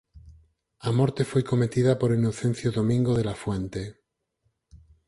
A 0.87 0.91
morte 0.99 1.23
foi 1.31 1.43
cometida 1.51 1.91
por 1.99 2.09
Inocencio 2.19 2.69
Domingo 2.79 3.11
de 3.17 3.23
la 3.29 3.35
Fuente. 3.43 3.83